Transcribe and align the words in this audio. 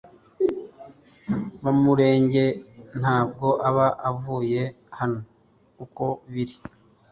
Bamurange 1.63 2.45
ntabwo 2.99 3.47
aba 3.69 3.87
avuye 4.09 4.61
hano 4.99 5.19
uko 5.83 6.05
biri 6.31 6.55